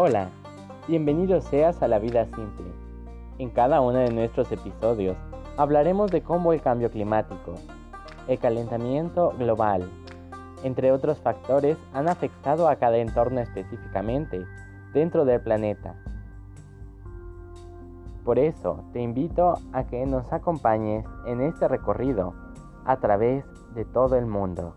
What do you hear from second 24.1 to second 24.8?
el mundo.